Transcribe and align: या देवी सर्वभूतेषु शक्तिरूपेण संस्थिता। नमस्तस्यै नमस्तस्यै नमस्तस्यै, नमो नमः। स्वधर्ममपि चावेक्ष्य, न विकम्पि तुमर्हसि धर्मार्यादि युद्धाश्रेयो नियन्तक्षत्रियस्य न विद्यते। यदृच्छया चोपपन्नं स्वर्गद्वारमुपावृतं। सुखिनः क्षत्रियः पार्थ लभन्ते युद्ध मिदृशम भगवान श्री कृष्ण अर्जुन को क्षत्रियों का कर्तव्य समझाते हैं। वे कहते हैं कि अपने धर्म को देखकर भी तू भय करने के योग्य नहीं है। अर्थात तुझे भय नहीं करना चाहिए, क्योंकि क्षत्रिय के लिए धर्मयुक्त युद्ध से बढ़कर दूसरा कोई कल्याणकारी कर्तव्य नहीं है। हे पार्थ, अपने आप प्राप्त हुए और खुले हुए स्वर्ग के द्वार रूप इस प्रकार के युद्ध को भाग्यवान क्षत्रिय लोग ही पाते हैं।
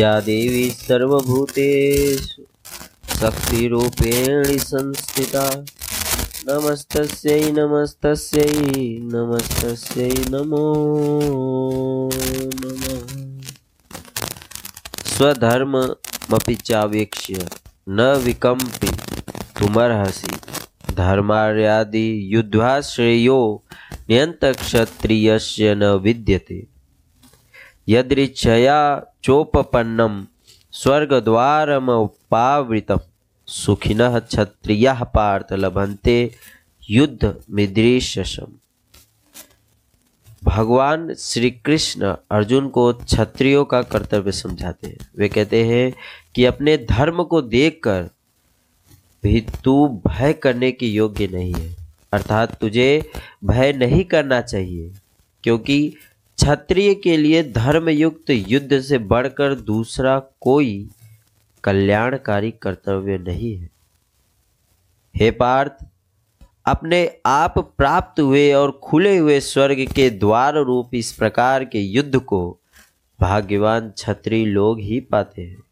या 0.00 0.20
देवी 0.20 0.70
सर्वभूतेषु 0.70 2.42
शक्तिरूपेण 3.20 4.58
संस्थिता। 4.58 5.64
नमस्तस्यै 6.48 7.52
नमस्तस्यै 7.52 8.52
नमस्तस्यै, 9.02 10.24
नमो 10.28 10.64
नमः। 12.64 13.42
स्वधर्ममपि 15.06 16.54
चावेक्ष्य, 16.54 17.48
न 17.88 18.14
विकम्पि 18.14 18.88
तुमर्हसि 19.58 20.36
धर्मार्यादि 20.94 22.34
युद्धाश्रेयो 22.34 23.64
नियन्तक्षत्रियस्य 24.10 25.74
न 25.74 25.84
विद्यते। 25.84 26.77
यदृच्छया 27.88 29.04
चोपपन्नं 29.24 30.24
स्वर्गद्वारमुपावृतं। 30.72 32.98
सुखिनः 33.48 34.18
क्षत्रियः 34.18 35.02
पार्थ 35.14 35.52
लभन्ते 35.54 36.34
युद्ध 36.82 37.34
मिदृशम 37.50 38.46
भगवान 40.42 41.14
श्री 41.14 41.50
कृष्ण 41.50 42.14
अर्जुन 42.30 42.68
को 42.68 42.92
क्षत्रियों 42.94 43.64
का 43.64 43.82
कर्तव्य 43.84 44.32
समझाते 44.32 44.86
हैं। 44.86 44.96
वे 45.18 45.28
कहते 45.28 45.64
हैं 45.64 45.94
कि 46.34 46.44
अपने 46.44 46.76
धर्म 46.90 47.24
को 47.24 47.42
देखकर 47.42 48.10
भी 49.22 49.40
तू 49.64 50.02
भय 50.06 50.32
करने 50.32 50.72
के 50.72 50.86
योग्य 50.86 51.26
नहीं 51.26 51.54
है। 51.54 51.76
अर्थात 52.12 52.60
तुझे 52.60 53.10
भय 53.44 53.72
नहीं 53.72 54.04
करना 54.04 54.42
चाहिए, 54.42 54.92
क्योंकि 55.44 55.94
क्षत्रिय 56.38 56.94
के 56.94 57.16
लिए 57.16 57.42
धर्मयुक्त 57.42 58.30
युद्ध 58.30 58.80
से 58.80 58.98
बढ़कर 58.98 59.54
दूसरा 59.54 60.18
कोई 60.40 60.88
कल्याणकारी 61.64 62.50
कर्तव्य 62.50 63.18
नहीं 63.18 63.56
है। 63.56 63.70
हे 65.16 65.30
पार्थ, 65.30 65.86
अपने 66.66 67.16
आप 67.26 67.58
प्राप्त 67.58 68.20
हुए 68.20 68.52
और 68.52 68.80
खुले 68.82 69.16
हुए 69.18 69.40
स्वर्ग 69.40 69.86
के 69.92 70.10
द्वार 70.10 70.54
रूप 70.54 70.94
इस 70.94 71.12
प्रकार 71.12 71.64
के 71.64 71.78
युद्ध 71.78 72.18
को 72.18 72.58
भाग्यवान 73.20 73.90
क्षत्रिय 73.90 74.44
लोग 74.44 74.80
ही 74.80 75.00
पाते 75.00 75.42
हैं। 75.42 75.62